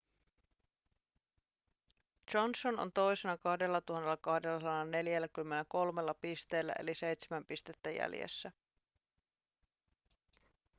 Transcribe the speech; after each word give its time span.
johnson 2.33 2.79
on 2.79 2.91
toisena 2.93 3.37
2 3.37 3.57
243 4.61 6.01
pisteellä 6.21 6.73
eli 6.79 6.93
seitsemän 6.93 7.45
pistettä 7.45 7.91
jäljessä 7.91 8.51